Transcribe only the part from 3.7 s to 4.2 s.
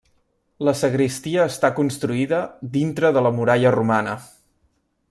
romana.